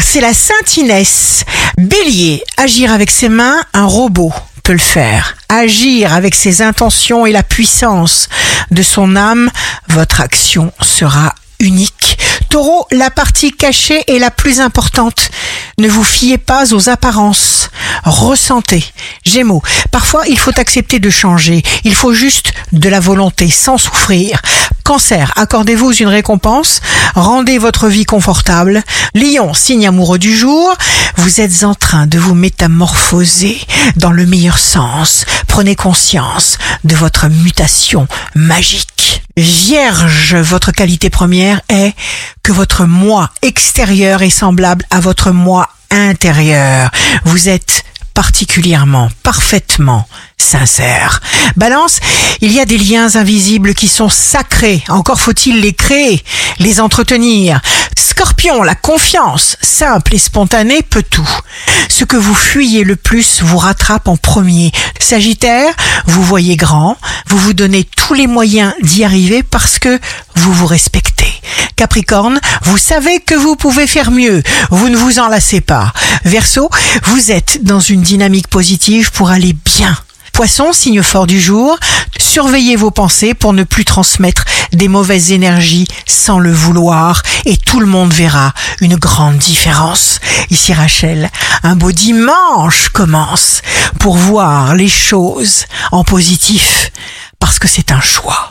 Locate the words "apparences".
16.88-17.70